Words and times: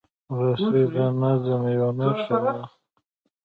رسۍ 0.37 0.83
د 0.93 0.97
نظم 1.21 1.61
یوه 1.75 1.89
نښه 1.97 2.37
ده. 2.43 2.53